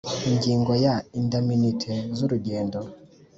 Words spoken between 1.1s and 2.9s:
indamunite z urugendo